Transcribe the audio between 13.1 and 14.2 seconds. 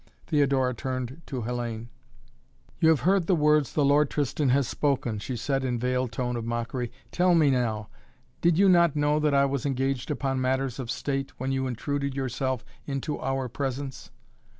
our presence?"